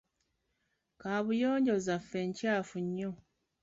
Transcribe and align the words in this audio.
Kaabuyonjo 1.01 1.75
zaffe 1.85 2.19
nkyafu 2.29 2.77
nnyo. 2.85 3.11